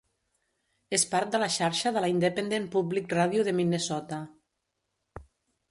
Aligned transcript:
És 0.97 1.03
part 1.11 1.35
de 1.35 1.41
la 1.43 1.49
xarxa 1.57 1.91
de 1.97 2.03
la 2.05 2.09
Independent 2.15 2.67
Public 2.77 3.15
Radio 3.19 3.45
de 3.49 3.55
Minnesota. 3.61 4.21